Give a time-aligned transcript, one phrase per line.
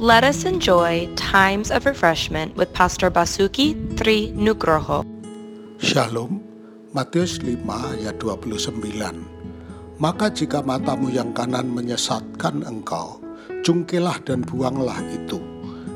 [0.00, 5.04] Let us enjoy times of refreshment with Pastor Basuki Tri Nugroho.
[5.76, 6.40] Shalom,
[6.96, 8.80] Matius 5 ayat 29.
[10.00, 13.20] Maka jika matamu yang kanan menyesatkan engkau,
[13.60, 15.36] cungkilah dan buanglah itu.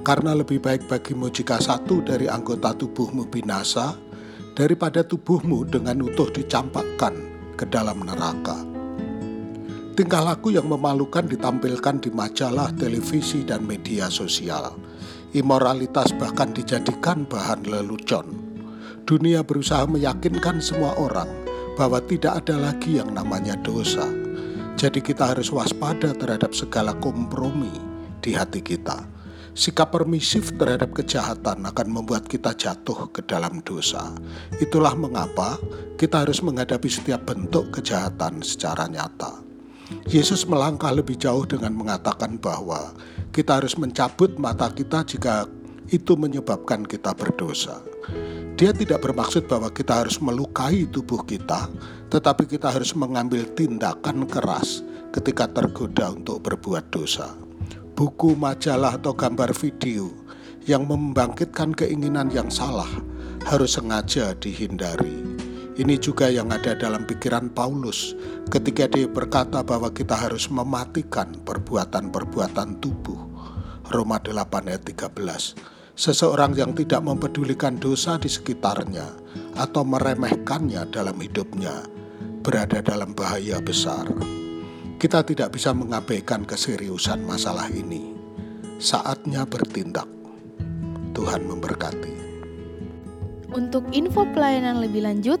[0.00, 4.00] Karena lebih baik bagimu jika satu dari anggota tubuhmu binasa,
[4.56, 7.12] daripada tubuhmu dengan utuh dicampakkan
[7.52, 8.69] ke dalam neraka.
[10.00, 14.72] Tingkah laku yang memalukan ditampilkan di majalah, televisi, dan media sosial.
[15.36, 18.32] Imoralitas bahkan dijadikan bahan lelucon.
[19.04, 21.28] Dunia berusaha meyakinkan semua orang
[21.76, 24.08] bahwa tidak ada lagi yang namanya dosa.
[24.80, 27.76] Jadi kita harus waspada terhadap segala kompromi
[28.24, 29.04] di hati kita.
[29.52, 34.16] Sikap permisif terhadap kejahatan akan membuat kita jatuh ke dalam dosa.
[34.64, 35.60] Itulah mengapa
[36.00, 39.49] kita harus menghadapi setiap bentuk kejahatan secara nyata.
[40.10, 42.94] Yesus melangkah lebih jauh dengan mengatakan bahwa
[43.30, 45.46] kita harus mencabut mata kita jika
[45.90, 47.82] itu menyebabkan kita berdosa.
[48.60, 51.70] Dia tidak bermaksud bahwa kita harus melukai tubuh kita,
[52.12, 54.84] tetapi kita harus mengambil tindakan keras
[55.16, 57.32] ketika tergoda untuk berbuat dosa.
[57.96, 60.12] Buku, majalah, atau gambar video
[60.68, 62.88] yang membangkitkan keinginan yang salah
[63.48, 65.29] harus sengaja dihindari.
[65.80, 68.12] Ini juga yang ada dalam pikiran Paulus
[68.52, 73.16] ketika dia berkata bahwa kita harus mematikan perbuatan-perbuatan tubuh.
[73.88, 75.16] Roma 8 ayat 13.
[75.96, 79.08] Seseorang yang tidak mempedulikan dosa di sekitarnya
[79.56, 81.88] atau meremehkannya dalam hidupnya
[82.44, 84.04] berada dalam bahaya besar.
[85.00, 88.12] Kita tidak bisa mengabaikan keseriusan masalah ini.
[88.76, 90.08] Saatnya bertindak.
[91.16, 92.20] Tuhan memberkati.
[93.56, 95.40] Untuk info pelayanan lebih lanjut,